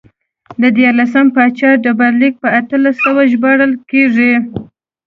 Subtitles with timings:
[0.61, 4.31] د دیارلسم پاچا ډبرلیک په اتلس سوی ژباړل کېږي